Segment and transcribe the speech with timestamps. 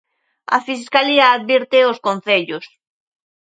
[0.57, 2.65] A fiscalía advirte aos concellos.